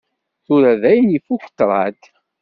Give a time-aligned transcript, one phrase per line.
[0.45, 1.99] Tura dayen ifukk ṭṭraḍ.